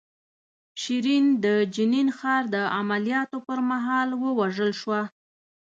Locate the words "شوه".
4.81-5.01